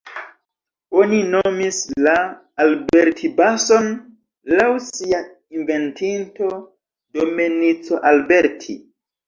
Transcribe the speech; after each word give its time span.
Oni 1.01 1.17
nomis 1.33 1.77
la 2.07 2.15
Alberti-bason 2.65 3.93
laŭ 4.55 4.67
sia 4.89 5.21
inventinto 5.61 6.53
Domenico 7.23 8.05
Alberti. 8.15 8.81